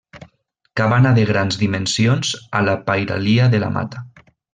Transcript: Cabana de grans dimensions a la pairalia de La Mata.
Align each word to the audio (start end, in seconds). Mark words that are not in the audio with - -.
Cabana 0.79 1.11
de 1.19 1.25
grans 1.31 1.59
dimensions 1.63 2.31
a 2.61 2.65
la 2.69 2.75
pairalia 2.89 3.51
de 3.53 3.61
La 3.67 3.71
Mata. 3.77 4.03